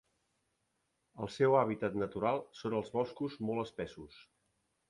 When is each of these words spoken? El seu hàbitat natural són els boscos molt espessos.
El 1.25 1.29
seu 1.35 1.57
hàbitat 1.59 1.99
natural 2.05 2.43
són 2.63 2.79
els 2.81 2.91
boscos 2.97 3.39
molt 3.51 3.67
espessos. 3.69 4.19